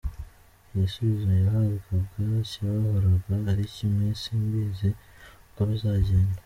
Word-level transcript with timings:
Igisubizo 0.73 1.27
yahabwaga 1.43 2.35
cyahoraga 2.49 3.31
ari 3.51 3.63
kimwe 3.75 4.05
‘simbizi 4.21 4.89
uko 5.47 5.61
bizagenda’. 5.69 6.39